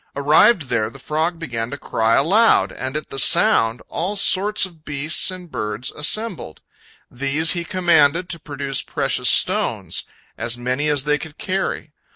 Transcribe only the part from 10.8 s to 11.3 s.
as they